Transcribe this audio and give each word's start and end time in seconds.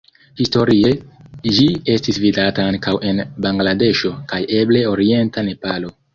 Historie 0.43 0.87
ĝi 1.57 1.65
estis 1.97 2.19
vidata 2.23 2.65
ankaŭ 2.73 2.95
en 3.11 3.23
Bangladeŝo 3.49 4.13
kaj 4.35 4.43
eble 4.63 4.85
orienta 4.95 5.47
Nepalo. 5.53 5.97